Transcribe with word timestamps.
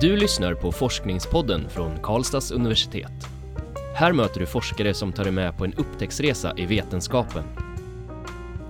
Du 0.00 0.16
lyssnar 0.16 0.54
på 0.54 0.72
Forskningspodden 0.72 1.70
från 1.70 1.98
Karlstads 2.02 2.50
universitet. 2.50 3.12
Här 3.94 4.12
möter 4.12 4.40
du 4.40 4.46
forskare 4.46 4.94
som 4.94 5.12
tar 5.12 5.24
dig 5.24 5.32
med 5.32 5.56
på 5.56 5.64
en 5.64 5.74
upptäcktsresa 5.74 6.52
i 6.56 6.66
vetenskapen. 6.66 7.44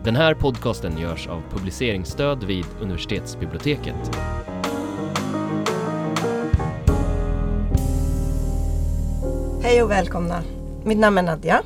Den 0.04 0.17
här 0.17 0.35
podcasten 0.35 0.99
görs 0.99 1.27
av 1.27 1.43
publiceringsstöd 1.51 2.45
vid 2.45 2.64
universitetsbiblioteket. 2.80 4.11
Hej 9.62 9.83
och 9.83 9.91
välkomna! 9.91 10.42
Mitt 10.84 10.98
namn 10.98 11.19
är 11.19 11.23
Nadja 11.23 11.62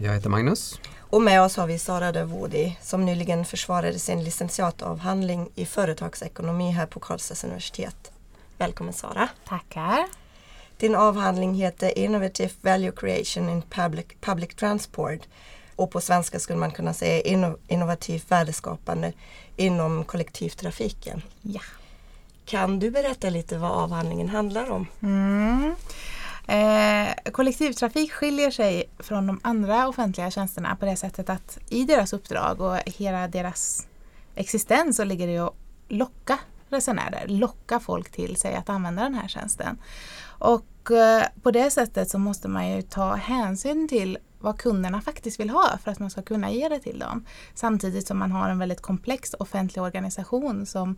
Jag 0.00 0.14
heter 0.14 0.30
Magnus. 0.30 0.80
och 1.00 1.22
med 1.22 1.42
oss 1.42 1.56
har 1.56 1.66
vi 1.66 1.78
Sara 1.78 2.12
Dövodi 2.12 2.78
som 2.82 3.04
nyligen 3.04 3.44
försvarade 3.44 3.98
sin 3.98 4.24
licentiatavhandling 4.24 5.48
i 5.54 5.64
företagsekonomi 5.64 6.70
här 6.70 6.86
på 6.86 7.00
Karlstads 7.00 7.44
universitet. 7.44 8.12
Välkommen 8.58 8.92
Sara! 8.92 9.28
Tackar. 9.48 10.06
Din 10.76 10.94
avhandling 10.94 11.54
heter 11.54 11.98
Innovative 11.98 12.50
Value 12.60 12.92
Creation 12.92 13.48
in 13.48 13.62
Public, 13.62 14.06
Public 14.20 14.54
Transport 14.54 15.20
och 15.76 15.90
på 15.90 16.00
svenska 16.00 16.38
skulle 16.38 16.58
man 16.58 16.70
kunna 16.70 16.94
säga 16.94 17.20
inno, 17.20 17.58
innovativt 17.68 18.30
värdeskapande 18.30 19.12
inom 19.56 20.04
kollektivtrafiken. 20.04 21.22
Ja. 21.42 21.60
Kan 22.44 22.78
du 22.78 22.90
berätta 22.90 23.30
lite 23.30 23.58
vad 23.58 23.70
avhandlingen 23.70 24.28
handlar 24.28 24.70
om? 24.70 24.86
Mm. 25.02 25.74
Eh, 26.46 27.30
kollektivtrafik 27.32 28.12
skiljer 28.12 28.50
sig 28.50 28.84
från 28.98 29.26
de 29.26 29.40
andra 29.42 29.88
offentliga 29.88 30.30
tjänsterna 30.30 30.76
på 30.76 30.86
det 30.86 30.96
sättet 30.96 31.30
att 31.30 31.58
i 31.68 31.84
deras 31.84 32.12
uppdrag 32.12 32.60
och 32.60 32.76
hela 32.86 33.28
deras 33.28 33.86
existens 34.34 34.96
så 34.96 35.04
ligger 35.04 35.26
det 35.26 35.38
att 35.38 35.54
locka 35.88 36.38
resenärer, 36.68 37.28
locka 37.28 37.80
folk 37.80 38.10
till 38.10 38.36
sig 38.36 38.54
att 38.54 38.68
använda 38.68 39.02
den 39.02 39.14
här 39.14 39.28
tjänsten. 39.28 39.78
Och 40.38 40.90
eh, 40.90 41.24
på 41.42 41.50
det 41.50 41.70
sättet 41.70 42.10
så 42.10 42.18
måste 42.18 42.48
man 42.48 42.68
ju 42.68 42.82
ta 42.82 43.14
hänsyn 43.14 43.88
till 43.88 44.18
vad 44.40 44.58
kunderna 44.58 45.00
faktiskt 45.00 45.40
vill 45.40 45.50
ha 45.50 45.78
för 45.84 45.90
att 45.90 45.98
man 45.98 46.10
ska 46.10 46.22
kunna 46.22 46.50
ge 46.50 46.68
det 46.68 46.78
till 46.78 46.98
dem. 46.98 47.24
Samtidigt 47.54 48.06
som 48.06 48.18
man 48.18 48.32
har 48.32 48.48
en 48.48 48.58
väldigt 48.58 48.82
komplex 48.82 49.34
offentlig 49.38 49.82
organisation 49.82 50.66
som 50.66 50.96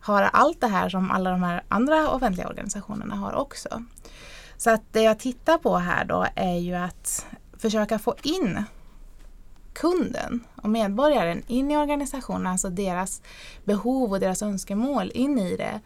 har 0.00 0.22
allt 0.22 0.60
det 0.60 0.66
här 0.66 0.88
som 0.88 1.10
alla 1.10 1.30
de 1.30 1.42
här 1.42 1.62
andra 1.68 2.10
offentliga 2.10 2.48
organisationerna 2.48 3.14
har 3.16 3.34
också. 3.34 3.84
Så 4.56 4.70
att 4.70 4.82
det 4.92 5.02
jag 5.02 5.18
tittar 5.18 5.58
på 5.58 5.76
här 5.76 6.04
då 6.04 6.26
är 6.34 6.56
ju 6.56 6.74
att 6.74 7.26
försöka 7.58 7.98
få 7.98 8.14
in 8.22 8.64
kunden 9.72 10.44
och 10.56 10.70
medborgaren 10.70 11.42
in 11.46 11.70
i 11.70 11.76
organisationen, 11.76 12.46
alltså 12.46 12.70
deras 12.70 13.22
behov 13.64 14.12
och 14.12 14.20
deras 14.20 14.42
önskemål 14.42 15.10
in 15.14 15.38
i 15.38 15.56
det 15.56 15.80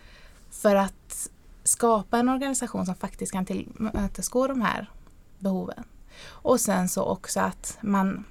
för 0.51 0.75
att 0.75 1.31
skapa 1.65 2.19
en 2.19 2.29
organisation 2.29 2.87
som 2.87 2.95
faktiskt 2.95 3.33
kan 3.33 3.47
tillmötesgå 3.47 4.47
de 4.47 4.61
här 4.61 4.91
behoven. 5.39 5.85
Och 6.29 6.61
sen 6.61 6.89
så 6.89 7.03
också 7.05 7.41
att 7.41 7.79
man 7.81 8.25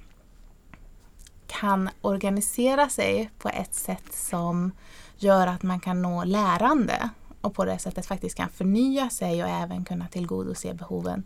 kan 1.46 1.90
organisera 2.00 2.88
sig 2.88 3.30
på 3.38 3.48
ett 3.48 3.74
sätt 3.74 4.12
som 4.12 4.72
gör 5.16 5.46
att 5.46 5.62
man 5.62 5.80
kan 5.80 6.02
nå 6.02 6.24
lärande 6.24 7.10
och 7.40 7.54
på 7.54 7.64
det 7.64 7.78
sättet 7.78 8.06
faktiskt 8.06 8.36
kan 8.36 8.48
förnya 8.48 9.10
sig 9.10 9.42
och 9.42 9.48
även 9.48 9.84
kunna 9.84 10.08
tillgodose 10.08 10.74
behoven 10.74 11.24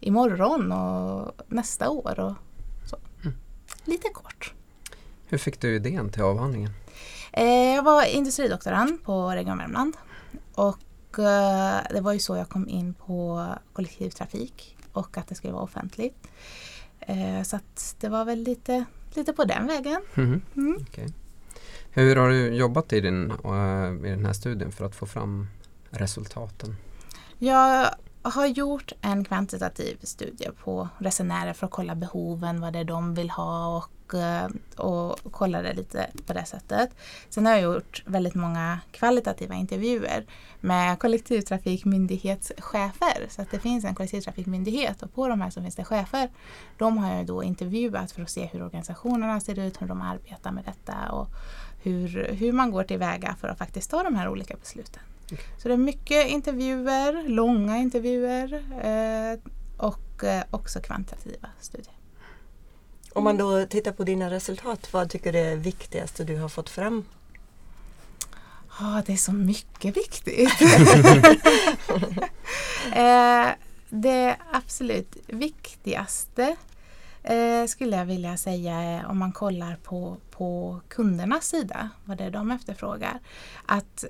imorgon 0.00 0.72
och 0.72 1.32
nästa 1.48 1.90
år. 1.90 2.20
Och. 2.20 2.34
Lite 3.84 4.08
kort. 4.08 4.54
Hur 5.26 5.38
fick 5.38 5.60
du 5.60 5.74
idén 5.76 6.10
till 6.10 6.22
avhandlingen? 6.22 6.70
Eh, 7.32 7.46
jag 7.74 7.82
var 7.82 8.04
industridoktorand 8.04 9.02
på 9.04 9.28
Region 9.30 9.58
Värmland 9.58 9.96
och 10.54 11.18
eh, 11.18 11.80
det 11.90 12.00
var 12.00 12.12
ju 12.12 12.18
så 12.18 12.36
jag 12.36 12.48
kom 12.48 12.68
in 12.68 12.94
på 12.94 13.46
kollektivtrafik 13.72 14.76
och 14.92 15.18
att 15.18 15.28
det 15.28 15.34
skulle 15.34 15.52
vara 15.52 15.62
offentligt. 15.62 16.26
Eh, 17.00 17.42
så 17.42 17.58
det 18.00 18.08
var 18.08 18.24
väl 18.24 18.38
lite, 18.42 18.84
lite 19.14 19.32
på 19.32 19.44
den 19.44 19.66
vägen. 19.66 20.00
Mhm, 20.14 20.42
Mm. 20.56 20.78
okej. 20.90 21.08
Hur 21.90 22.16
har 22.16 22.28
du 22.28 22.54
jobbat 22.54 22.92
i, 22.92 23.00
din, 23.00 23.32
i 24.04 24.08
den 24.10 24.26
här 24.26 24.32
studien 24.32 24.72
för 24.72 24.84
att 24.84 24.94
få 24.94 25.06
fram 25.06 25.46
resultaten? 25.90 26.76
Jag 27.38 27.90
har 28.24 28.46
gjort 28.46 28.92
en 29.00 29.24
kvantitativ 29.24 29.98
studie 30.02 30.50
på 30.64 30.88
resenärer 30.98 31.52
för 31.52 31.66
att 31.66 31.72
kolla 31.72 31.94
behoven, 31.94 32.60
vad 32.60 32.72
det 32.72 32.78
är 32.78 32.84
de 32.84 33.14
vill 33.14 33.30
ha 33.30 33.76
och, 33.76 34.14
eh, 34.14 34.48
och 34.76 35.32
kolla 35.32 35.62
det 35.62 35.74
lite 35.74 36.06
på 36.26 36.32
det 36.32 36.44
sättet. 36.44 36.90
Sen 37.28 37.46
har 37.46 37.52
jag 37.52 37.62
gjort 37.62 38.02
väldigt 38.06 38.34
många 38.34 38.80
kvalitativa 38.90 39.54
intervjuer 39.54 40.26
med 40.60 40.98
kollektivtrafikmyndighetschefer. 40.98 43.26
Så 43.28 43.42
att 43.42 43.50
det 43.50 43.58
finns 43.58 43.84
en 43.84 43.94
kollektivtrafikmyndighet 43.94 45.02
och 45.02 45.14
på 45.14 45.28
de 45.28 45.40
här 45.40 45.50
så 45.50 45.62
finns 45.62 45.76
det 45.76 45.84
chefer. 45.84 46.30
De 46.78 46.98
har 46.98 47.16
jag 47.16 47.26
då 47.26 47.42
intervjuat 47.42 48.12
för 48.12 48.22
att 48.22 48.30
se 48.30 48.46
hur 48.46 48.62
organisationerna 48.62 49.40
ser 49.40 49.58
ut, 49.58 49.82
hur 49.82 49.86
de 49.86 50.02
arbetar 50.02 50.52
med 50.52 50.64
detta 50.64 51.12
och 51.12 51.28
hur, 51.82 52.32
hur 52.32 52.52
man 52.52 52.70
går 52.70 52.84
tillväga 52.84 53.36
för 53.40 53.48
att 53.48 53.58
faktiskt 53.58 53.90
ta 53.90 54.02
de 54.02 54.14
här 54.14 54.28
olika 54.28 54.56
besluten. 54.56 55.02
Så 55.58 55.68
det 55.68 55.74
är 55.74 55.78
mycket 55.78 56.28
intervjuer, 56.28 57.28
långa 57.28 57.78
intervjuer 57.78 58.54
eh, 58.82 59.38
och 59.76 60.24
eh, 60.24 60.42
också 60.50 60.80
kvantitativa 60.80 61.48
studier. 61.60 61.94
Om 63.12 63.24
man 63.24 63.36
då 63.36 63.66
tittar 63.66 63.92
på 63.92 64.04
dina 64.04 64.30
resultat, 64.30 64.92
vad 64.92 65.10
tycker 65.10 65.32
du 65.32 65.38
är 65.38 65.50
det 65.50 65.56
viktigaste 65.56 66.24
du 66.24 66.36
har 66.36 66.48
fått 66.48 66.70
fram? 66.70 67.04
Ja, 68.80 69.02
det 69.06 69.12
är 69.12 69.16
så 69.16 69.32
mycket 69.32 69.96
viktigt. 69.96 70.60
eh, 72.94 73.48
det 73.88 74.36
absolut 74.52 75.16
viktigaste 75.26 76.56
eh, 77.22 77.66
skulle 77.66 77.96
jag 77.96 78.04
vilja 78.04 78.36
säga 78.36 78.74
är 78.74 79.06
om 79.06 79.18
man 79.18 79.32
kollar 79.32 79.76
på, 79.76 80.16
på 80.30 80.80
kundernas 80.88 81.46
sida, 81.46 81.90
vad 82.04 82.18
det 82.18 82.24
är 82.24 82.30
de 82.30 82.50
efterfrågar. 82.50 83.20
Att 83.66 84.04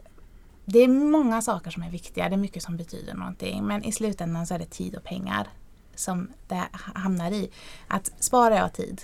det 0.64 0.78
är 0.78 0.88
många 0.88 1.42
saker 1.42 1.70
som 1.70 1.82
är 1.82 1.90
viktiga, 1.90 2.28
det 2.28 2.34
är 2.34 2.38
mycket 2.38 2.62
som 2.62 2.76
betyder 2.76 3.14
någonting 3.14 3.66
men 3.66 3.84
i 3.84 3.92
slutändan 3.92 4.46
så 4.46 4.54
är 4.54 4.58
det 4.58 4.70
tid 4.70 4.96
och 4.96 5.04
pengar 5.04 5.48
som 5.94 6.30
det 6.48 6.64
hamnar 6.72 7.30
i. 7.30 7.50
Att 7.88 8.12
sparar 8.18 8.56
jag 8.56 8.72
tid 8.72 9.02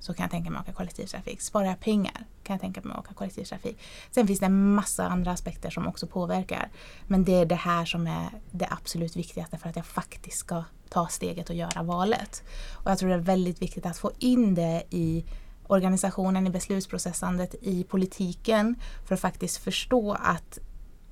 så 0.00 0.14
kan 0.14 0.24
jag 0.24 0.30
tänka 0.30 0.50
mig 0.50 0.58
att 0.58 0.64
åka 0.64 0.76
kollektivtrafik. 0.76 1.40
Sparar 1.40 1.66
jag 1.66 1.80
pengar 1.80 2.26
kan 2.42 2.54
jag 2.54 2.60
tänka 2.60 2.80
mig 2.80 2.92
att 2.92 2.98
åka 2.98 3.14
kollektivtrafik. 3.14 3.78
Sen 4.10 4.26
finns 4.26 4.40
det 4.40 4.46
en 4.46 4.74
massa 4.74 5.08
andra 5.08 5.30
aspekter 5.30 5.70
som 5.70 5.86
också 5.86 6.06
påverkar. 6.06 6.68
Men 7.06 7.24
det 7.24 7.34
är 7.34 7.46
det 7.46 7.54
här 7.54 7.84
som 7.84 8.06
är 8.06 8.28
det 8.50 8.68
absolut 8.70 9.16
viktigaste 9.16 9.58
för 9.58 9.68
att 9.68 9.76
jag 9.76 9.86
faktiskt 9.86 10.38
ska 10.38 10.64
ta 10.88 11.08
steget 11.08 11.50
och 11.50 11.56
göra 11.56 11.82
valet. 11.82 12.42
Och 12.72 12.90
jag 12.90 12.98
tror 12.98 13.08
det 13.08 13.14
är 13.14 13.18
väldigt 13.18 13.62
viktigt 13.62 13.86
att 13.86 13.98
få 13.98 14.12
in 14.18 14.54
det 14.54 14.82
i 14.90 15.24
organisationen, 15.66 16.46
i 16.46 16.50
beslutsprocessandet, 16.50 17.54
i 17.62 17.84
politiken 17.84 18.76
för 19.04 19.14
att 19.14 19.20
faktiskt 19.20 19.56
förstå 19.56 20.12
att 20.12 20.58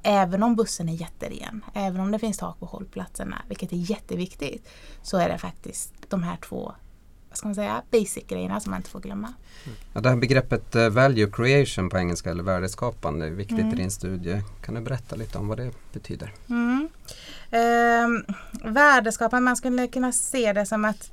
även 0.03 0.43
om 0.43 0.57
bussen 0.57 0.89
är 0.89 0.93
jätteren, 0.93 1.65
även 1.75 2.01
om 2.01 2.11
det 2.11 2.19
finns 2.19 2.39
tak 2.39 2.59
på 2.59 2.67
hållplatserna, 2.67 3.43
vilket 3.49 3.73
är 3.73 3.77
jätteviktigt, 3.77 4.69
så 5.03 5.19
är 5.19 5.29
det 5.29 5.39
faktiskt 5.39 5.93
de 6.09 6.23
här 6.23 6.37
två 6.37 6.75
vad 7.29 7.37
ska 7.39 7.49
man 7.49 7.55
säga, 7.55 7.83
basic-grejerna 7.91 8.61
som 8.61 8.71
man 8.71 8.79
inte 8.81 8.91
får 8.91 9.01
glömma. 9.01 9.35
Ja, 9.93 10.01
det 10.01 10.09
här 10.09 10.17
begreppet 10.17 10.75
eh, 10.75 10.89
value 10.89 11.31
creation 11.33 11.91
på 11.91 11.99
engelska 11.99 12.31
eller 12.31 12.43
värdeskapande 12.43 13.27
är 13.27 13.31
viktigt 13.31 13.59
Mm. 13.59 13.73
i 13.73 13.77
din 13.77 13.91
studie. 13.91 14.43
Kan 14.65 14.75
du 14.75 14.81
berätta 14.81 15.17
lite 15.17 15.39
om 15.39 15.49
vad 15.49 15.59
det 15.59 15.71
betyder? 15.93 16.35
Mm. 16.49 16.89
Ehm, 17.51 18.25
värdeskapande, 18.75 19.45
man 19.45 19.57
skulle 19.57 19.87
kunna 19.87 20.12
se 20.12 20.53
det 20.53 20.67
som 20.67 20.85
att 20.85 21.11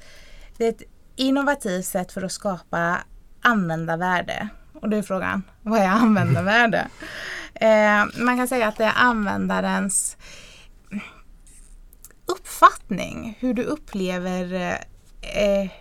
det 0.57 0.65
är 0.65 0.69
ett 0.69 0.81
innovativt 1.15 1.85
sätt 1.85 2.11
för 2.11 2.21
att 2.21 2.31
skapa 2.31 2.97
användarvärde. 3.41 4.49
Och 4.73 4.89
då 4.89 4.97
är 4.97 5.01
frågan, 5.01 5.43
vad 5.61 5.79
är 5.79 5.87
användarvärde? 5.87 6.87
Eh, 7.53 8.05
man 8.17 8.37
kan 8.37 8.47
säga 8.47 8.67
att 8.67 8.77
det 8.77 8.83
är 8.83 8.93
användarens 8.95 10.17
uppfattning, 12.25 13.37
hur 13.39 13.53
du 13.53 13.63
upplever 13.63 14.53
eh, 15.21 15.71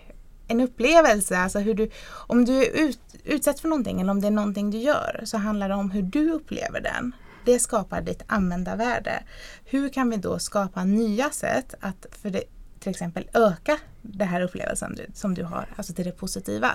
en 0.47 0.61
upplevelse, 0.61 1.37
alltså 1.37 1.59
hur 1.59 1.73
du, 1.73 1.89
om 2.11 2.45
du 2.45 2.63
är 2.63 2.71
ut, 2.71 2.99
utsatt 3.23 3.59
för 3.59 3.67
någonting 3.67 4.01
eller 4.01 4.11
om 4.11 4.21
det 4.21 4.27
är 4.27 4.31
någonting 4.31 4.71
du 4.71 4.77
gör 4.77 5.21
så 5.23 5.37
handlar 5.37 5.69
det 5.69 5.75
om 5.75 5.91
hur 5.91 6.01
du 6.01 6.31
upplever 6.31 6.81
den. 6.81 7.11
Det 7.45 7.59
skapar 7.59 8.01
ditt 8.01 8.23
användarvärde. 8.27 9.23
Hur 9.65 9.89
kan 9.89 10.09
vi 10.09 10.17
då 10.17 10.39
skapa 10.39 10.83
nya 10.83 11.29
sätt 11.29 11.73
att 11.79 12.05
för 12.21 12.29
det, 12.29 12.43
till 12.79 12.89
exempel 12.89 13.29
öka 13.33 13.77
den 14.01 14.27
här 14.27 14.41
upplevelsen 14.41 14.95
du, 14.95 15.05
som 15.13 15.33
du 15.33 15.43
har, 15.43 15.67
alltså 15.75 15.93
till 15.93 16.05
det 16.05 16.11
positiva. 16.11 16.71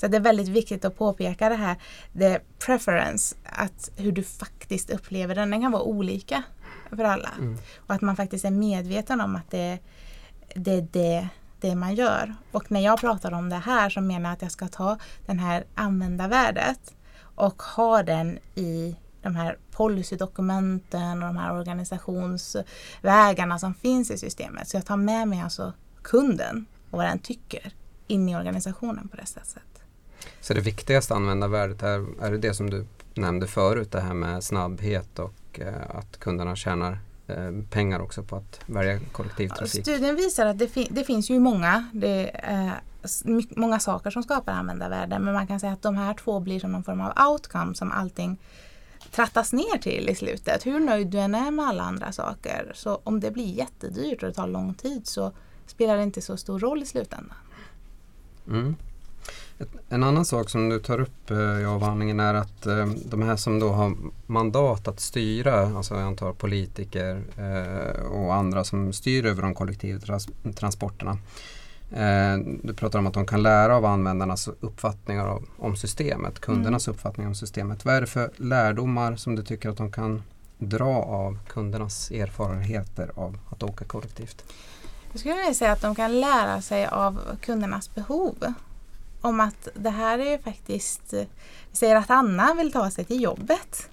Så 0.00 0.08
det 0.08 0.16
är 0.16 0.20
väldigt 0.20 0.48
viktigt 0.48 0.84
att 0.84 0.98
påpeka 0.98 1.48
det 1.48 1.54
här, 1.54 1.76
det 2.12 2.40
preference, 2.66 3.36
att 3.44 3.90
hur 3.96 4.12
du 4.12 4.22
faktiskt 4.22 4.90
upplever 4.90 5.34
den, 5.34 5.50
den 5.50 5.60
kan 5.62 5.72
vara 5.72 5.82
olika 5.82 6.42
för 6.90 7.04
alla. 7.04 7.30
Och 7.76 7.94
att 7.94 8.00
man 8.00 8.16
faktiskt 8.16 8.44
är 8.44 8.50
medveten 8.50 9.20
om 9.20 9.36
att 9.36 9.50
det, 9.50 9.78
det 10.54 10.72
är 10.72 10.88
det, 10.92 11.28
det 11.60 11.74
man 11.74 11.94
gör. 11.94 12.34
Och 12.52 12.70
när 12.70 12.80
jag 12.80 13.00
pratar 13.00 13.32
om 13.32 13.48
det 13.48 13.56
här 13.56 13.90
så 13.90 14.00
menar 14.00 14.30
jag 14.30 14.34
att 14.34 14.42
jag 14.42 14.52
ska 14.52 14.68
ta 14.68 14.98
den 15.26 15.38
här 15.38 15.64
användarvärdet 15.74 16.94
och 17.36 17.62
ha 17.62 18.02
den 18.02 18.38
i 18.54 18.96
de 19.26 19.36
här 19.36 19.58
policydokumenten 19.70 21.22
och 21.22 21.28
de 21.28 21.36
här 21.36 21.58
organisationsvägarna 21.58 23.58
som 23.58 23.74
finns 23.74 24.10
i 24.10 24.18
systemet. 24.18 24.68
Så 24.68 24.76
jag 24.76 24.86
tar 24.86 24.96
med 24.96 25.28
mig 25.28 25.40
alltså 25.40 25.72
kunden 26.02 26.66
och 26.90 26.98
vad 26.98 27.06
den 27.06 27.18
tycker 27.18 27.72
in 28.06 28.28
i 28.28 28.36
organisationen 28.36 29.08
på 29.08 29.16
det 29.16 29.26
sättet. 29.26 29.62
Så 30.40 30.54
det 30.54 30.60
viktigaste 30.60 31.14
användarvärdet 31.14 31.82
är, 31.82 32.22
är 32.22 32.30
det 32.30 32.38
det 32.38 32.54
som 32.54 32.70
du 32.70 32.86
nämnde 33.14 33.46
förut, 33.46 33.92
det 33.92 34.00
här 34.00 34.14
med 34.14 34.44
snabbhet 34.44 35.18
och 35.18 35.60
eh, 35.60 35.74
att 35.88 36.18
kunderna 36.18 36.56
tjänar 36.56 36.98
eh, 37.26 37.52
pengar 37.70 38.00
också 38.00 38.22
på 38.22 38.36
att 38.36 38.60
välja 38.66 39.00
kollektivtrafik? 39.12 39.82
Studien 39.82 40.16
visar 40.16 40.46
att 40.46 40.58
det, 40.58 40.68
fi 40.68 40.88
det 40.90 41.04
finns 41.04 41.30
ju 41.30 41.38
många, 41.38 41.86
det 41.92 42.30
är 42.34 42.80
många 43.58 43.78
saker 43.78 44.10
som 44.10 44.22
skapar 44.22 44.52
användarvärde 44.52 45.18
men 45.18 45.34
man 45.34 45.46
kan 45.46 45.60
säga 45.60 45.72
att 45.72 45.82
de 45.82 45.96
här 45.96 46.14
två 46.14 46.40
blir 46.40 46.60
som 46.60 46.72
någon 46.72 46.84
form 46.84 47.00
av 47.00 47.30
outcome 47.30 47.74
som 47.74 47.92
allting 47.92 48.38
trattas 49.10 49.52
ner 49.52 49.78
till 49.78 50.08
i 50.08 50.14
slutet. 50.14 50.66
Hur 50.66 50.80
nöjd 50.80 51.06
du 51.06 51.18
än 51.18 51.34
är 51.34 51.50
med 51.50 51.66
alla 51.66 51.82
andra 51.82 52.12
saker. 52.12 52.72
Så 52.74 53.00
om 53.04 53.20
det 53.20 53.30
blir 53.30 53.58
jättedyrt 53.58 54.22
och 54.22 54.28
det 54.28 54.34
tar 54.34 54.46
lång 54.46 54.74
tid 54.74 55.06
så 55.06 55.32
spelar 55.66 55.96
det 55.96 56.02
inte 56.02 56.22
så 56.22 56.36
stor 56.36 56.58
roll 56.58 56.82
i 56.82 56.86
slutändan. 56.86 57.36
Mm. 58.48 58.76
En 59.88 60.02
annan 60.02 60.24
sak 60.24 60.50
som 60.50 60.68
du 60.68 60.78
tar 60.78 61.00
upp 61.00 61.30
eh, 61.30 61.60
i 61.60 61.64
avhandlingen 61.64 62.20
är 62.20 62.34
att 62.34 62.66
eh, 62.66 62.86
de 62.86 63.22
här 63.22 63.36
som 63.36 63.58
då 63.58 63.68
har 63.68 63.96
mandat 64.26 64.88
att 64.88 65.00
styra, 65.00 65.76
alltså 65.76 65.94
jag 65.94 66.02
antar 66.02 66.32
politiker 66.32 67.22
eh, 67.36 68.02
och 68.02 68.34
andra 68.34 68.64
som 68.64 68.92
styr 68.92 69.26
över 69.26 69.42
de 69.42 69.54
kollektivtransporterna. 69.54 71.18
Du 72.62 72.74
pratar 72.76 72.98
om 72.98 73.06
att 73.06 73.14
de 73.14 73.26
kan 73.26 73.42
lära 73.42 73.76
av 73.76 73.84
användarnas 73.84 74.48
uppfattningar 74.48 75.42
om 75.58 75.76
systemet, 75.76 76.40
kundernas 76.40 76.88
mm. 76.88 76.94
uppfattningar 76.94 77.28
om 77.28 77.34
systemet. 77.34 77.84
Vad 77.84 77.94
är 77.94 78.00
det 78.00 78.06
för 78.06 78.30
lärdomar 78.36 79.16
som 79.16 79.36
du 79.36 79.42
tycker 79.42 79.68
att 79.68 79.76
de 79.76 79.92
kan 79.92 80.22
dra 80.58 81.02
av 81.02 81.38
kundernas 81.48 82.10
erfarenheter 82.10 83.10
av 83.14 83.38
att 83.50 83.62
åka 83.62 83.84
kollektivt? 83.84 84.44
Jag 85.12 85.20
skulle 85.20 85.34
vilja 85.34 85.54
säga 85.54 85.72
att 85.72 85.82
de 85.82 85.94
kan 85.94 86.20
lära 86.20 86.62
sig 86.62 86.86
av 86.86 87.20
kundernas 87.40 87.94
behov 87.94 88.54
om 89.20 89.40
att 89.40 89.68
det 89.74 89.90
här 89.90 90.18
är 90.18 90.30
ju 90.30 90.38
faktiskt, 90.38 91.12
vi 91.70 91.76
säger 91.76 91.96
att 91.96 92.10
Anna 92.10 92.54
vill 92.54 92.72
ta 92.72 92.90
sig 92.90 93.04
till 93.04 93.22
jobbet. 93.22 93.88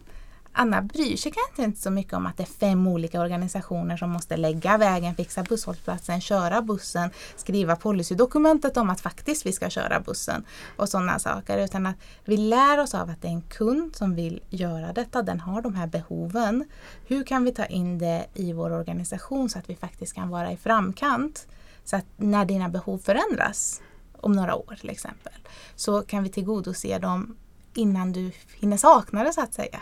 Anna 0.56 0.82
bryr 0.82 1.18
sig 1.18 1.32
kanske 1.32 1.64
inte 1.64 1.82
så 1.82 1.92
mycket 1.92 2.14
om 2.14 2.26
att 2.26 2.38
det 2.38 2.44
är 2.44 2.48
fem 2.48 2.88
olika 2.88 3.22
organisationer 3.22 3.98
som 3.98 4.10
måste 4.10 4.38
lägga 4.38 4.78
vägen, 4.78 5.16
fixa 5.16 5.44
busshållplatsen, 5.44 6.22
köra 6.22 6.62
bussen, 6.62 7.10
skriva 7.36 7.76
policydokumentet 7.76 8.78
om 8.78 8.90
att 8.90 9.02
faktiskt 9.02 9.46
vi 9.46 9.52
ska 9.52 9.70
köra 9.70 10.00
bussen 10.00 10.46
och 10.78 10.90
sådana 10.90 11.20
saker. 11.20 11.58
Utan 11.58 11.86
att 11.86 11.96
vi 12.26 12.38
lär 12.38 12.80
oss 12.80 12.94
av 12.94 13.10
att 13.10 13.22
det 13.22 13.28
är 13.28 13.32
en 13.32 13.42
kund 13.42 13.96
som 13.96 14.16
vill 14.16 14.42
göra 14.50 14.94
detta, 14.94 15.22
den 15.22 15.40
har 15.40 15.62
de 15.62 15.76
här 15.76 15.88
behoven. 15.88 16.66
Hur 17.08 17.24
kan 17.24 17.44
vi 17.44 17.52
ta 17.52 17.66
in 17.66 17.98
det 17.98 18.26
i 18.34 18.54
vår 18.54 18.72
organisation 18.72 19.50
så 19.50 19.60
att 19.60 19.70
vi 19.70 19.76
faktiskt 19.76 20.14
kan 20.14 20.30
vara 20.30 20.52
i 20.52 20.58
framkant? 20.58 21.48
Så 21.84 21.96
att 21.96 22.06
när 22.18 22.46
dina 22.46 22.70
behov 22.70 22.98
förändras 22.98 23.82
om 24.22 24.32
några 24.32 24.56
år 24.56 24.78
till 24.80 24.90
exempel. 24.90 25.34
Så 25.76 26.02
kan 26.02 26.24
vi 26.24 26.30
tillgodose 26.30 27.00
dem 27.00 27.36
innan 27.74 28.12
du 28.12 28.32
hinner 28.60 28.78
sakna 28.78 29.24
det 29.24 29.34
så 29.34 29.42
att 29.42 29.54
säga. 29.54 29.80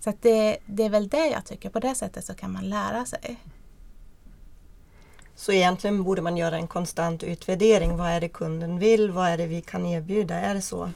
Så 0.00 0.10
att 0.10 0.22
det, 0.22 0.58
det 0.66 0.84
är 0.84 0.90
väl 0.90 1.08
det 1.08 1.26
jag 1.26 1.44
tycker, 1.44 1.70
på 1.70 1.80
det 1.80 1.94
sättet 1.94 2.24
så 2.24 2.34
kan 2.34 2.52
man 2.52 2.68
lära 2.68 3.04
sig. 3.04 3.36
Så 5.34 5.52
egentligen 5.52 6.02
borde 6.02 6.22
man 6.22 6.36
göra 6.36 6.56
en 6.56 6.66
konstant 6.66 7.22
utvärdering. 7.22 7.96
Vad 7.96 8.08
är 8.08 8.20
det 8.20 8.28
kunden 8.28 8.78
vill? 8.78 9.10
Vad 9.10 9.28
är 9.28 9.38
det 9.38 9.46
vi 9.46 9.60
kan 9.60 9.86
erbjuda? 9.86 10.34
Är 10.34 10.54
det 10.54 10.62
så? 10.62 10.90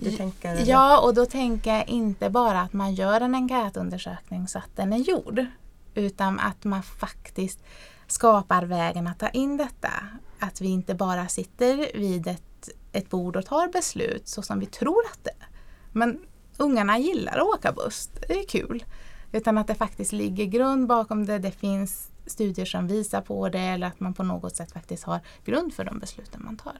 Du 0.00 0.10
tänker, 0.16 0.68
ja, 0.68 1.00
och 1.00 1.14
då 1.14 1.26
tänker 1.26 1.74
jag 1.74 1.88
inte 1.88 2.30
bara 2.30 2.60
att 2.60 2.72
man 2.72 2.94
gör 2.94 3.20
en 3.20 3.34
enkätundersökning 3.34 4.48
så 4.48 4.58
att 4.58 4.76
den 4.76 4.92
är 4.92 4.98
gjord. 4.98 5.46
Utan 5.94 6.40
att 6.40 6.64
man 6.64 6.82
faktiskt 6.82 7.58
skapar 8.06 8.62
vägen 8.62 9.06
att 9.06 9.18
ta 9.18 9.28
in 9.28 9.56
detta. 9.56 9.90
Att 10.38 10.60
vi 10.60 10.68
inte 10.68 10.94
bara 10.94 11.28
sitter 11.28 11.98
vid 11.98 12.26
ett, 12.26 12.68
ett 12.92 13.10
bord 13.10 13.36
och 13.36 13.46
tar 13.46 13.68
beslut 13.68 14.28
så 14.28 14.42
som 14.42 14.60
vi 14.60 14.66
tror 14.66 15.02
att 15.12 15.24
det 15.24 15.30
är. 15.30 15.48
Men 15.92 16.20
ungarna 16.56 16.98
gillar 16.98 17.38
att 17.38 17.58
åka 17.58 17.72
buss, 17.72 18.10
det 18.28 18.38
är 18.38 18.46
kul. 18.46 18.84
Utan 19.32 19.58
att 19.58 19.66
det 19.66 19.74
faktiskt 19.74 20.12
ligger 20.12 20.44
grund 20.44 20.86
bakom 20.86 21.26
det, 21.26 21.38
det 21.38 21.50
finns 21.50 22.08
studier 22.26 22.66
som 22.66 22.86
visar 22.86 23.20
på 23.20 23.48
det 23.48 23.58
eller 23.58 23.86
att 23.86 24.00
man 24.00 24.14
på 24.14 24.22
något 24.22 24.56
sätt 24.56 24.72
faktiskt 24.72 25.04
har 25.04 25.20
grund 25.44 25.74
för 25.74 25.84
de 25.84 25.98
besluten 25.98 26.42
man 26.44 26.56
tar. 26.56 26.78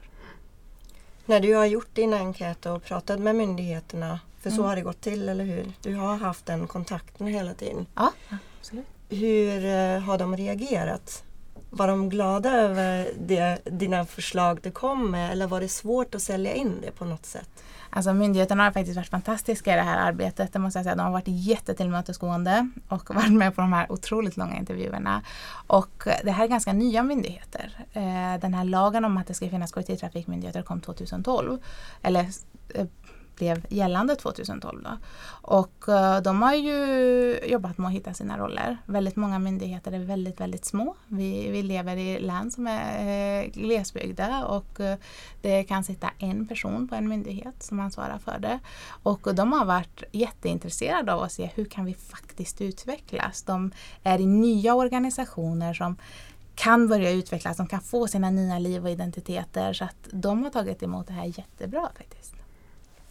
När 1.25 1.39
du 1.39 1.53
har 1.53 1.65
gjort 1.65 1.95
dina 1.95 2.17
enkäter 2.17 2.71
och 2.71 2.83
pratat 2.83 3.19
med 3.19 3.35
myndigheterna, 3.35 4.19
för 4.41 4.49
så 4.49 4.55
mm. 4.55 4.65
har 4.65 4.75
det 4.75 4.81
gått 4.81 5.01
till, 5.01 5.29
eller 5.29 5.43
hur? 5.43 5.71
Du 5.81 5.95
har 5.95 6.17
haft 6.17 6.45
den 6.45 6.67
kontakten 6.67 7.27
hela 7.27 7.53
tiden. 7.53 7.85
Ja, 7.95 8.11
absolut. 8.59 8.85
Hur 9.09 9.65
eh, 9.65 9.99
har 9.99 10.17
de 10.17 10.37
reagerat? 10.37 11.23
Var 11.69 11.87
de 11.87 12.09
glada 12.09 12.51
över 12.51 13.09
det, 13.19 13.59
dina 13.63 14.05
förslag 14.05 14.59
du 14.63 14.71
kom 14.71 15.11
med 15.11 15.31
eller 15.31 15.47
var 15.47 15.61
det 15.61 15.69
svårt 15.69 16.15
att 16.15 16.21
sälja 16.21 16.53
in 16.53 16.81
det 16.81 16.91
på 16.91 17.05
något 17.05 17.25
sätt? 17.25 17.63
Alltså 17.89 18.13
myndigheterna 18.13 18.63
har 18.63 18.71
faktiskt 18.71 18.97
varit 18.97 19.09
fantastiska 19.09 19.73
i 19.73 19.75
det 19.75 19.81
här 19.81 20.07
arbetet. 20.07 20.53
Det 20.53 20.59
måste 20.59 20.79
jag 20.79 20.83
säga. 20.83 20.95
De 20.95 21.01
har 21.01 21.11
varit 21.11 21.27
jättetillmötesgående 21.27 22.69
och 22.87 23.15
varit 23.15 23.33
med 23.33 23.55
på 23.55 23.61
de 23.61 23.73
här 23.73 23.91
otroligt 23.91 24.37
långa 24.37 24.57
intervjuerna. 24.57 25.21
Och 25.67 26.07
det 26.23 26.31
här 26.31 26.43
är 26.43 26.47
ganska 26.47 26.73
nya 26.73 27.03
myndigheter. 27.03 27.85
Eh, 27.93 28.39
den 28.41 28.53
här 28.53 28.63
lagen 28.63 29.05
om 29.05 29.17
att 29.17 29.27
det 29.27 29.33
ska 29.33 29.49
finnas 29.49 29.71
kollektivtrafikmyndigheter 29.71 30.61
kom 30.61 30.81
2012. 30.81 31.57
Eller 32.01 32.27
eh, 32.69 32.85
blev 33.35 33.65
gällande 33.69 34.15
2012. 34.15 34.83
Då. 34.83 34.97
Och 35.41 35.85
uh, 35.87 36.21
de 36.21 36.41
har 36.41 36.53
ju 36.53 37.39
jobbat 37.47 37.77
med 37.77 37.87
att 37.87 37.93
hitta 37.93 38.13
sina 38.13 38.37
roller. 38.37 38.77
Väldigt 38.85 39.15
många 39.15 39.39
myndigheter 39.39 39.91
är 39.91 39.99
väldigt, 39.99 40.39
väldigt 40.39 40.65
små. 40.65 40.95
Vi, 41.07 41.49
vi 41.49 41.61
lever 41.61 41.97
i 41.97 42.19
län 42.19 42.51
som 42.51 42.67
är 42.67 43.39
eh, 43.39 43.45
uh, 43.45 43.51
glesbygda 43.51 44.45
och 44.45 44.79
uh, 44.79 44.93
det 45.41 45.63
kan 45.63 45.83
sitta 45.83 46.09
en 46.19 46.47
person 46.47 46.87
på 46.87 46.95
en 46.95 47.07
myndighet 47.07 47.63
som 47.63 47.79
ansvarar 47.79 48.17
för 48.17 48.39
det. 48.39 48.59
Och 49.03 49.35
de 49.35 49.53
har 49.53 49.65
varit 49.65 50.03
jätteintresserade 50.11 51.13
av 51.13 51.23
att 51.23 51.31
se 51.31 51.49
hur 51.55 51.65
kan 51.65 51.85
vi 51.85 51.93
faktiskt 51.93 52.61
utvecklas. 52.61 53.43
De 53.43 53.71
är 54.03 54.19
i 54.19 54.25
nya 54.25 54.75
organisationer 54.75 55.73
som 55.73 55.95
kan 56.55 56.87
börja 56.87 57.11
utvecklas, 57.11 57.57
de 57.57 57.67
kan 57.67 57.81
få 57.81 58.07
sina 58.07 58.29
nya 58.29 58.59
liv 58.59 58.83
och 58.83 58.89
identiteter. 58.89 59.73
Så 59.73 59.83
att 59.83 60.07
de 60.11 60.43
har 60.43 60.49
tagit 60.49 60.83
emot 60.83 61.07
det 61.07 61.13
här 61.13 61.25
jättebra 61.25 61.89
faktiskt. 61.97 62.35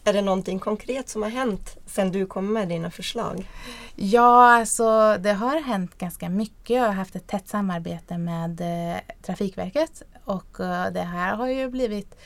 Är 0.07 0.13
det 0.13 0.21
någonting 0.21 0.59
konkret 0.59 1.09
som 1.09 1.21
har 1.21 1.29
hänt 1.29 1.77
sedan 1.85 2.11
du 2.11 2.25
kom 2.25 2.53
med 2.53 2.67
dina 2.67 2.91
förslag? 2.91 3.49
Ja, 3.95 4.53
alltså 4.53 5.17
det 5.19 5.33
har 5.33 5.61
hänt 5.61 5.97
ganska 5.97 6.29
mycket. 6.29 6.75
Jag 6.75 6.83
har 6.83 6.93
haft 6.93 7.15
ett 7.15 7.27
tätt 7.27 7.47
samarbete 7.47 8.17
med 8.17 8.61
eh, 8.61 8.99
Trafikverket 9.21 10.01
och 10.25 10.59
eh, 10.59 10.91
det 10.91 11.01
här 11.01 11.35
har 11.35 11.47
ju 11.47 11.69
blivit 11.69 12.17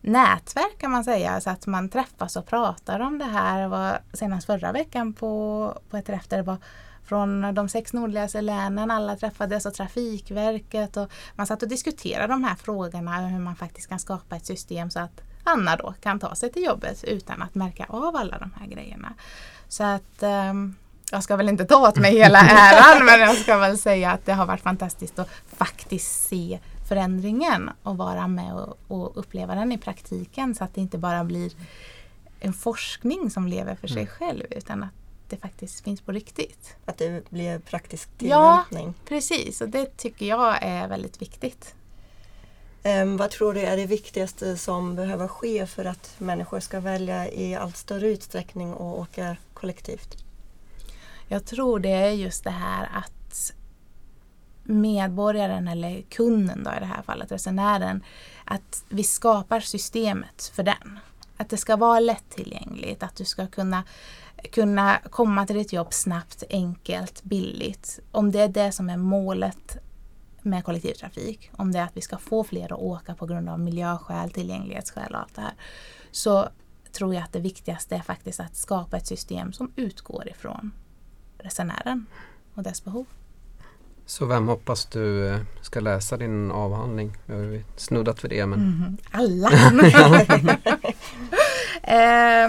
nätverk 0.00 0.78
kan 0.78 0.90
man 0.90 1.04
säga, 1.04 1.40
så 1.40 1.50
att 1.50 1.66
man 1.66 1.88
träffas 1.88 2.36
och 2.36 2.46
pratar 2.46 3.00
om 3.00 3.18
det 3.18 3.24
här. 3.24 3.62
Det 3.62 3.68
var 3.68 3.98
senast 4.12 4.46
förra 4.46 4.72
veckan 4.72 5.12
på, 5.12 5.74
på 5.90 5.96
ett 5.96 6.06
träff 6.06 6.28
där 6.28 6.36
det 6.36 6.42
var 6.42 6.58
från 7.04 7.54
de 7.54 7.68
sex 7.68 7.92
nordligaste 7.92 8.40
länen, 8.40 8.90
alla 8.90 9.16
träffades 9.16 9.66
och 9.66 9.74
Trafikverket 9.74 10.96
och 10.96 11.12
man 11.34 11.46
satt 11.46 11.62
och 11.62 11.68
diskuterade 11.68 12.32
de 12.32 12.44
här 12.44 12.54
frågorna 12.54 13.26
hur 13.26 13.40
man 13.40 13.56
faktiskt 13.56 13.88
kan 13.88 13.98
skapa 13.98 14.36
ett 14.36 14.46
system 14.46 14.90
så 14.90 15.00
att 15.00 15.22
Anna 15.48 15.76
då 15.76 15.94
kan 16.00 16.18
ta 16.18 16.34
sig 16.34 16.52
till 16.52 16.64
jobbet 16.64 17.04
utan 17.04 17.42
att 17.42 17.54
märka 17.54 17.86
av 17.88 18.16
alla 18.16 18.38
de 18.38 18.50
här 18.60 18.66
grejerna. 18.66 19.14
Så 19.68 19.84
att 19.84 20.22
um, 20.22 20.76
jag 21.10 21.22
ska 21.22 21.36
väl 21.36 21.48
inte 21.48 21.64
ta 21.64 21.88
åt 21.88 21.96
mig 21.96 22.18
hela 22.18 22.38
äran 22.48 23.06
men 23.06 23.20
jag 23.20 23.36
ska 23.36 23.58
väl 23.58 23.78
säga 23.78 24.10
att 24.10 24.26
det 24.26 24.32
har 24.32 24.46
varit 24.46 24.62
fantastiskt 24.62 25.18
att 25.18 25.30
faktiskt 25.56 26.28
se 26.28 26.58
förändringen 26.88 27.70
och 27.82 27.96
vara 27.96 28.28
med 28.28 28.54
och, 28.54 28.78
och 28.88 29.18
uppleva 29.18 29.54
den 29.54 29.72
i 29.72 29.78
praktiken 29.78 30.54
så 30.54 30.64
att 30.64 30.74
det 30.74 30.80
inte 30.80 30.98
bara 30.98 31.24
blir 31.24 31.52
en 32.40 32.52
forskning 32.52 33.30
som 33.30 33.46
lever 33.46 33.74
för 33.74 33.88
sig 33.88 34.02
mm. 34.02 34.06
själv 34.06 34.44
utan 34.50 34.82
att 34.82 34.90
det 35.28 35.36
faktiskt 35.36 35.84
finns 35.84 36.00
på 36.00 36.12
riktigt. 36.12 36.76
Att 36.84 36.98
det 36.98 37.30
blir 37.30 37.58
praktisk 37.58 38.18
tillämpning. 38.18 38.86
Ja, 38.86 38.92
precis 39.08 39.60
och 39.60 39.68
det 39.68 39.96
tycker 39.96 40.26
jag 40.26 40.58
är 40.62 40.88
väldigt 40.88 41.22
viktigt. 41.22 41.74
Ehm, 42.88 43.16
vad 43.16 43.30
tror 43.30 43.54
du 43.54 43.60
är 43.60 43.76
det 43.76 43.86
viktigaste 43.86 44.56
som 44.56 44.94
behöver 44.94 45.28
ske 45.28 45.66
för 45.66 45.84
att 45.84 46.14
människor 46.18 46.60
ska 46.60 46.80
välja 46.80 47.32
i 47.32 47.54
allt 47.54 47.76
större 47.76 48.08
utsträckning 48.08 48.72
att 48.72 48.80
åka 48.80 49.36
kollektivt? 49.54 50.24
Jag 51.26 51.44
tror 51.44 51.78
det 51.78 51.92
är 51.92 52.10
just 52.10 52.44
det 52.44 52.50
här 52.50 52.90
att 52.94 53.52
medborgaren 54.62 55.68
eller 55.68 56.02
kunden 56.02 56.64
då 56.64 56.70
i 56.70 56.80
det 56.80 56.86
här 56.86 57.02
fallet, 57.02 57.32
resenären, 57.32 58.04
att 58.44 58.84
vi 58.88 59.04
skapar 59.04 59.60
systemet 59.60 60.52
för 60.54 60.62
den. 60.62 60.98
Att 61.36 61.48
det 61.48 61.56
ska 61.56 61.76
vara 61.76 62.00
lättillgängligt, 62.00 63.02
att 63.02 63.16
du 63.16 63.24
ska 63.24 63.46
kunna, 63.46 63.84
kunna 64.52 64.98
komma 65.10 65.46
till 65.46 65.56
ditt 65.56 65.72
jobb 65.72 65.94
snabbt, 65.94 66.42
enkelt, 66.50 67.22
billigt. 67.22 68.00
Om 68.12 68.32
det 68.32 68.40
är 68.40 68.48
det 68.48 68.72
som 68.72 68.90
är 68.90 68.96
målet 68.96 69.78
med 70.42 70.64
kollektivtrafik, 70.64 71.50
om 71.56 71.72
det 71.72 71.78
är 71.78 71.84
att 71.84 71.96
vi 71.96 72.00
ska 72.00 72.18
få 72.18 72.44
fler 72.44 72.64
att 72.64 72.78
åka 72.78 73.14
på 73.14 73.26
grund 73.26 73.48
av 73.48 73.60
miljöskäl, 73.60 74.30
tillgänglighetsskäl 74.30 75.12
och 75.12 75.20
allt 75.20 75.34
det 75.34 75.40
här, 75.40 75.54
så 76.10 76.48
tror 76.92 77.14
jag 77.14 77.22
att 77.22 77.32
det 77.32 77.40
viktigaste 77.40 77.96
är 77.96 78.00
faktiskt 78.00 78.40
att 78.40 78.56
skapa 78.56 78.96
ett 78.96 79.06
system 79.06 79.52
som 79.52 79.72
utgår 79.76 80.28
ifrån 80.28 80.72
resenären 81.38 82.06
och 82.54 82.62
dess 82.62 82.84
behov. 82.84 83.06
Så 84.06 84.26
vem 84.26 84.48
hoppas 84.48 84.84
du 84.84 85.28
eh, 85.28 85.40
ska 85.62 85.80
läsa 85.80 86.16
din 86.16 86.50
avhandling? 86.50 87.16
Vi 87.26 87.34
har 87.34 87.42
ju 87.42 87.64
snuddat 87.76 88.24
vid 88.24 88.30
det. 88.30 88.46
Men... 88.46 88.60
Mm, 88.60 88.96
alla! 89.10 89.50
eh, 91.82 92.48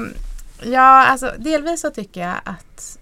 ja, 0.71 1.05
alltså 1.05 1.33
delvis 1.37 1.81
så 1.81 1.89
tycker 1.89 2.21
jag 2.21 2.35
att 2.43 2.99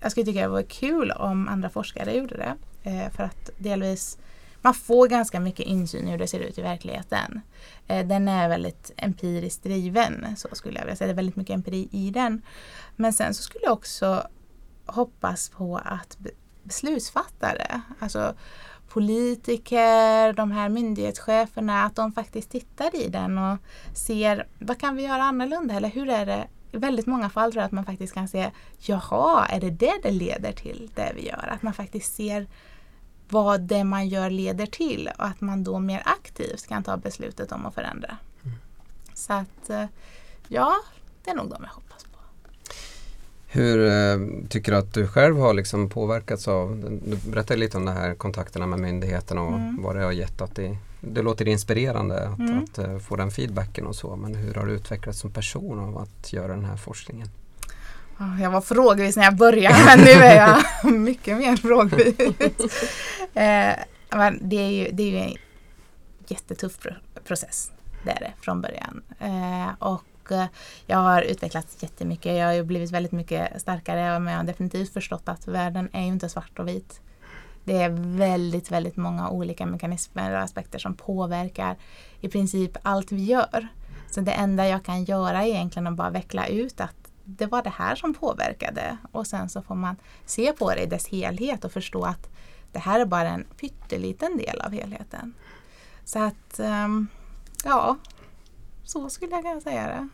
jag 0.00 0.10
skulle 0.10 0.26
tycka 0.26 0.40
det 0.40 0.48
vore 0.48 0.62
kul 0.62 1.10
om 1.10 1.48
andra 1.48 1.70
forskare 1.70 2.12
gjorde 2.12 2.36
det. 2.36 2.54
Eh, 2.82 3.10
för 3.10 3.22
att 3.22 3.50
delvis 3.58 4.18
man 4.62 4.74
får 4.74 5.08
ganska 5.08 5.40
mycket 5.40 5.66
insyn 5.66 6.08
i 6.08 6.10
hur 6.10 6.18
det 6.18 6.26
ser 6.26 6.40
ut 6.40 6.58
i 6.58 6.62
verkligheten. 6.62 7.40
Eh, 7.86 8.06
den 8.06 8.28
är 8.28 8.48
väldigt 8.48 8.90
empiriskt 8.96 9.62
driven, 9.62 10.36
så 10.36 10.48
skulle 10.52 10.78
jag 10.78 10.84
vilja 10.84 10.96
säga. 10.96 11.06
Det 11.06 11.12
är 11.12 11.16
väldigt 11.16 11.36
mycket 11.36 11.54
empiri 11.54 11.88
i 11.90 12.10
den. 12.10 12.42
Men 12.96 13.12
sen 13.12 13.34
så 13.34 13.42
skulle 13.42 13.64
jag 13.64 13.72
också 13.72 14.26
hoppas 14.86 15.48
på 15.48 15.80
att 15.84 16.18
beslutsfattare, 16.62 17.80
alltså 17.98 18.34
politiker, 18.88 20.32
de 20.32 20.50
här 20.50 20.68
myndighetscheferna, 20.68 21.84
att 21.84 21.96
de 21.96 22.12
faktiskt 22.12 22.50
tittar 22.50 22.96
i 22.96 23.08
den 23.08 23.38
och 23.38 23.58
ser 23.94 24.46
vad 24.58 24.78
kan 24.78 24.96
vi 24.96 25.02
göra 25.02 25.22
annorlunda 25.22 25.74
eller 25.74 25.88
hur 25.88 26.08
är 26.08 26.26
det 26.26 26.46
i 26.72 26.76
väldigt 26.76 27.06
många 27.06 27.30
fall 27.30 27.52
tror 27.52 27.60
jag 27.60 27.66
att 27.66 27.72
man 27.72 27.84
faktiskt 27.84 28.14
kan 28.14 28.28
se, 28.28 28.50
jaha, 28.78 29.46
är 29.46 29.60
det 29.60 29.70
det 29.70 29.94
det 30.02 30.10
leder 30.10 30.52
till, 30.52 30.90
det 30.94 31.12
vi 31.14 31.28
gör? 31.28 31.48
Att 31.52 31.62
man 31.62 31.72
faktiskt 31.72 32.14
ser 32.14 32.46
vad 33.28 33.60
det 33.60 33.84
man 33.84 34.08
gör 34.08 34.30
leder 34.30 34.66
till 34.66 35.10
och 35.18 35.26
att 35.26 35.40
man 35.40 35.64
då 35.64 35.78
mer 35.78 36.02
aktivt 36.04 36.66
kan 36.66 36.82
ta 36.82 36.96
beslutet 36.96 37.52
om 37.52 37.66
att 37.66 37.74
förändra. 37.74 38.16
Mm. 38.44 38.56
Så 39.14 39.32
att, 39.32 39.70
eh, 39.70 39.84
ja, 40.48 40.74
det 41.24 41.30
är 41.30 41.34
nog 41.34 41.50
de 41.50 41.56
jag 41.60 41.70
hoppas 41.70 42.04
på. 42.04 42.18
Hur 43.46 43.86
eh, 43.86 44.48
tycker 44.48 44.72
du 44.72 44.78
att 44.78 44.94
du 44.94 45.06
själv 45.06 45.38
har 45.38 45.54
liksom 45.54 45.88
påverkats 45.88 46.48
av, 46.48 47.00
du 47.04 47.30
berättade 47.30 47.60
lite 47.60 47.76
om 47.76 47.84
de 47.84 47.92
här 47.92 48.14
kontakterna 48.14 48.66
med 48.66 48.78
myndigheterna 48.78 49.42
och 49.42 49.54
mm. 49.54 49.82
vad 49.82 49.96
det 49.96 50.02
har 50.02 50.12
gett 50.12 50.40
att 50.40 50.56
det, 50.56 50.76
det 51.00 51.22
låter 51.22 51.48
inspirerande 51.48 52.28
att, 52.28 52.38
mm. 52.38 52.58
att, 52.58 52.78
att 52.78 52.88
uh, 52.88 52.98
få 52.98 53.16
den 53.16 53.30
feedbacken 53.30 53.86
och 53.86 53.96
så 53.96 54.16
men 54.16 54.34
hur 54.34 54.54
har 54.54 54.66
du 54.66 54.72
utvecklats 54.72 55.18
som 55.18 55.30
person 55.30 55.78
av 55.78 55.98
att 55.98 56.32
göra 56.32 56.48
den 56.48 56.64
här 56.64 56.76
forskningen? 56.76 57.28
Jag 58.40 58.50
var 58.50 58.60
frågvis 58.60 59.16
när 59.16 59.24
jag 59.24 59.36
började 59.36 59.84
men 59.84 59.98
nu 59.98 60.10
är 60.10 60.36
jag 60.36 60.92
mycket 60.92 61.38
mer 61.38 61.56
frågvis. 61.56 62.20
eh, 63.34 63.74
men 64.10 64.38
det, 64.48 64.56
är 64.56 64.70
ju, 64.70 64.88
det 64.92 65.02
är 65.02 65.10
ju 65.10 65.18
en 65.18 65.36
jättetuff 66.28 66.78
process. 67.24 67.70
Det 68.04 68.10
är 68.10 68.20
det 68.20 68.32
från 68.40 68.60
början. 68.60 69.02
Eh, 69.18 69.68
och 69.78 70.32
eh, 70.32 70.44
jag 70.86 70.98
har 70.98 71.22
utvecklats 71.22 71.82
jättemycket. 71.82 72.36
Jag 72.36 72.56
har 72.56 72.62
blivit 72.62 72.90
väldigt 72.90 73.12
mycket 73.12 73.60
starkare 73.60 74.18
men 74.18 74.32
jag 74.32 74.40
har 74.40 74.46
definitivt 74.46 74.92
förstått 74.92 75.28
att 75.28 75.48
världen 75.48 75.88
är 75.92 76.00
ju 76.00 76.08
inte 76.08 76.28
svart 76.28 76.58
och 76.58 76.68
vit. 76.68 77.00
Det 77.64 77.82
är 77.82 78.16
väldigt, 78.16 78.70
väldigt 78.70 78.96
många 78.96 79.28
olika 79.28 79.66
mekanismer 79.66 80.32
och 80.32 80.40
aspekter 80.40 80.78
som 80.78 80.94
påverkar 80.94 81.76
i 82.20 82.28
princip 82.28 82.76
allt 82.82 83.12
vi 83.12 83.24
gör. 83.24 83.68
Så 84.10 84.20
det 84.20 84.32
enda 84.32 84.68
jag 84.68 84.84
kan 84.84 85.04
göra 85.04 85.42
är 85.42 85.46
egentligen 85.46 85.86
att 85.86 85.94
bara 85.94 86.10
veckla 86.10 86.46
ut 86.46 86.80
att 86.80 87.01
det 87.24 87.46
var 87.46 87.62
det 87.62 87.70
här 87.70 87.94
som 87.94 88.14
påverkade 88.14 88.96
och 89.12 89.26
sen 89.26 89.48
så 89.48 89.62
får 89.62 89.74
man 89.74 89.96
se 90.26 90.52
på 90.52 90.70
det 90.70 90.82
i 90.82 90.86
dess 90.86 91.06
helhet 91.06 91.64
och 91.64 91.72
förstå 91.72 92.02
att 92.02 92.28
det 92.72 92.78
här 92.78 93.00
är 93.00 93.04
bara 93.04 93.28
en 93.28 93.44
pytteliten 93.60 94.36
del 94.36 94.60
av 94.60 94.72
helheten. 94.72 95.34
Så 96.04 96.18
att, 96.18 96.60
um, 96.60 97.08
ja, 97.64 97.96
så 98.84 99.10
skulle 99.10 99.32
jag 99.32 99.42
kunna 99.42 99.60
säga 99.60 99.86
det. 99.86 100.08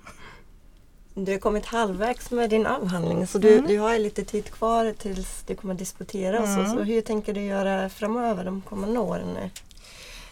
Du 1.15 1.33
har 1.33 1.39
kommit 1.39 1.67
halvvägs 1.67 2.31
med 2.31 2.51
din 2.51 2.67
avhandling 2.67 3.27
så 3.27 3.39
du, 3.39 3.53
mm. 3.53 3.67
du 3.67 3.79
har 3.79 3.99
lite 3.99 4.25
tid 4.25 4.51
kvar 4.51 4.95
tills 4.99 5.43
du 5.47 5.55
kommer 5.55 5.75
disputera. 5.75 6.39
Mm. 6.39 6.67
Så, 6.67 6.73
så 6.73 6.83
hur 6.83 7.01
tänker 7.01 7.35
du 7.35 7.41
göra 7.41 7.89
framöver 7.89 8.45
de 8.45 8.61
kommande 8.61 9.01
åren? 9.01 9.51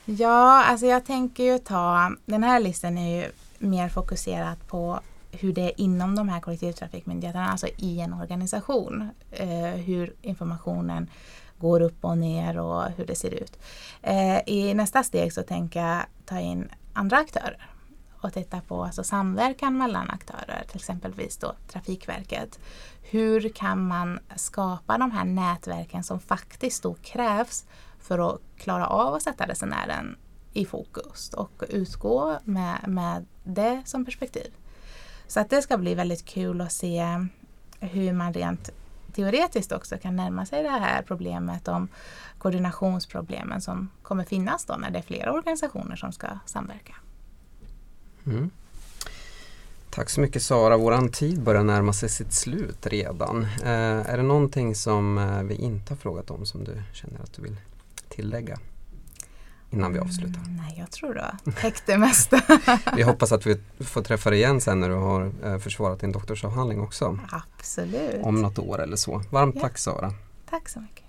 Ja, 0.05 0.65
alltså 0.65 0.87
jag 0.87 1.05
tänker 1.05 1.45
ju 1.45 1.59
ta, 1.59 2.13
den 2.27 2.45
här 2.45 2.61
listan 2.61 2.99
är 2.99 3.23
ju 3.23 3.31
mer 3.59 3.89
fokuserad 3.89 4.67
på 4.69 5.01
hur 5.31 5.53
det 5.53 5.63
är 5.63 5.81
inom 5.81 6.15
de 6.15 6.29
här 6.29 6.41
kollektivtrafikmyndigheterna, 6.41 7.49
alltså 7.49 7.67
i 7.77 8.01
en 8.01 8.15
organisation. 8.15 9.11
Eh, 9.31 9.49
hur 9.59 10.15
informationen 10.23 11.11
går 11.59 11.81
upp 11.81 12.05
och 12.05 12.19
ner 12.19 12.59
och 12.59 12.85
hur 12.97 13.07
det 13.07 13.15
ser 13.15 13.35
ut. 13.35 13.59
Eh, 14.03 14.39
I 14.47 14.75
nästa 14.75 15.03
steg 15.03 15.33
så 15.33 15.43
tänker 15.43 15.81
jag 15.81 16.03
ta 16.25 16.41
in 16.41 16.69
andra 16.93 17.17
aktörer 17.17 17.69
och 18.21 18.33
titta 18.33 18.61
på 18.61 18.85
alltså 18.85 19.05
samverkan 19.05 19.79
mellan 19.79 20.11
aktörer, 20.11 20.65
till 20.69 20.77
exempelvis 20.77 21.37
då 21.37 21.55
Trafikverket. 21.69 22.59
Hur 23.03 23.49
kan 23.49 23.87
man 23.87 24.19
skapa 24.37 24.99
de 24.99 25.11
här 25.11 25.25
nätverken 25.25 26.05
som 26.05 26.21
faktiskt 26.21 26.83
då 26.83 26.95
krävs 26.95 27.67
för 27.99 28.31
att 28.31 28.41
klara 28.57 28.87
av 28.87 29.15
att 29.15 29.23
sätta 29.23 29.47
resenären 29.47 30.17
i 30.53 30.65
fokus 30.65 31.33
och 31.35 31.63
utgå 31.69 32.39
med, 32.45 32.79
med 32.89 33.27
det 33.45 33.83
som 33.85 34.05
perspektiv. 34.05 34.53
Så 35.29 35.41
att 35.41 35.51
det 35.51 35.63
ska 35.63 35.79
bli 35.79 35.95
väldigt 35.95 36.25
kul 36.25 36.61
att 36.61 36.73
se 36.73 37.27
hur 37.81 38.13
man 38.13 38.33
rent 38.33 38.71
teoretiskt 39.13 39.73
också 39.73 39.99
kan 39.99 40.17
närma 40.17 40.47
sig 40.47 40.63
det 40.63 40.69
här 40.69 41.03
problemet 41.03 41.69
om 41.69 41.89
koordinationsproblemen 42.39 43.61
som 43.61 43.91
kommer 44.03 44.25
finnas 44.25 44.65
då 44.65 44.75
när 44.75 44.91
det 44.91 44.99
är 44.99 45.03
flera 45.03 45.33
organisationer 45.33 45.97
som 45.97 46.13
ska 46.13 46.27
samverka. 46.47 46.95
Mm. 48.27 48.51
Tack 49.91 50.11
så 50.11 50.21
mycket 50.21 50.43
Sara, 50.43 50.77
våran 50.77 51.09
tid 51.09 51.43
börjar 51.43 51.63
närma 51.63 51.93
sig 51.93 52.09
sitt 52.09 52.33
slut 52.33 52.87
redan. 52.87 53.43
Eh, 53.43 54.11
är 54.11 54.17
det 54.17 54.23
någonting 54.23 54.75
som 54.75 55.19
eh, 55.19 55.43
vi 55.43 55.55
inte 55.55 55.93
har 55.93 55.97
frågat 55.97 56.31
om 56.31 56.47
som 56.47 56.65
du 56.65 56.83
känner 56.93 57.21
att 57.21 57.33
du 57.33 57.43
vill 57.43 57.57
tillägga? 58.09 58.59
Innan 59.71 59.93
vi 59.93 59.99
avslutar? 59.99 60.41
Mm, 60.41 60.57
nej, 60.57 60.75
jag 60.79 60.91
tror 60.91 61.15
du 61.15 61.21
har 61.21 61.53
täckt 61.53 61.83
det 61.87 61.99
mesta. 61.99 62.41
vi 62.97 63.03
hoppas 63.03 63.33
att 63.33 63.47
vi 63.47 63.57
får 63.81 64.03
träffa 64.03 64.31
dig 64.31 64.39
igen 64.39 64.61
sen 64.61 64.81
när 64.81 64.89
du 64.89 64.95
har 64.95 65.33
eh, 65.45 65.59
försvarat 65.59 66.01
din 66.01 66.13
doktorsavhandling 66.13 66.81
också. 66.81 67.19
Absolut. 67.31 68.23
Om 68.23 68.43
något 68.43 68.59
år 68.59 68.83
eller 68.83 68.97
så. 68.97 69.23
Varmt 69.31 69.55
ja. 69.55 69.61
tack 69.61 69.79
Sara. 69.79 70.13
Tack 70.51 70.69
så 70.69 70.81
mycket. 70.81 71.05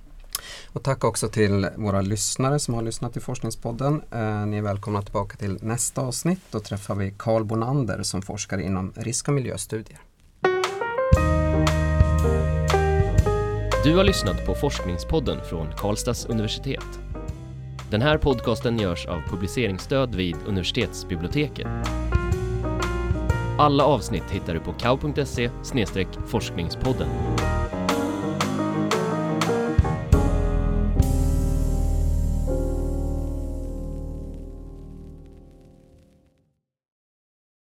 Och 0.68 0.84
tack 0.84 1.04
också 1.04 1.28
till 1.28 1.70
våra 1.76 2.02
lyssnare 2.02 2.60
som 2.60 2.74
har 2.74 2.82
lyssnat 2.82 3.14
till 3.14 3.22
Forskningspodden. 3.22 4.02
Eh, 4.12 4.46
ni 4.46 4.58
är 4.58 4.62
välkomna 4.62 5.02
tillbaka 5.02 5.38
till 5.38 5.60
nästa 5.62 6.02
avsnitt. 6.02 6.42
Då 6.52 6.60
träffar 6.60 6.96
vi 6.96 7.14
Carl 7.18 7.44
Bonander 7.44 8.04
som 8.04 8.22
forskar 8.22 8.58
inom 8.58 8.94
risk 8.96 9.28
och 9.28 9.34
miljöstudier. 9.34 10.00
Du 13.84 13.96
har 13.96 14.04
lyssnat 14.04 14.46
på 14.46 14.56
Forskningspodden 14.56 15.38
från 15.50 15.68
Karlstads 15.78 16.26
universitet. 16.26 17.07
Den 17.90 18.02
här 18.02 18.18
podcasten 18.18 18.80
görs 18.80 19.06
av 19.06 19.22
publiceringsstöd 19.30 20.16
vid 20.16 20.36
universitetsbiblioteket. 20.46 21.68
Alla 23.58 23.84
avsnitt 23.84 24.32
hittar 24.32 24.54
du 24.54 24.60
på 24.60 24.74
kau.se 24.74 25.50
forskningspodden. 26.28 27.08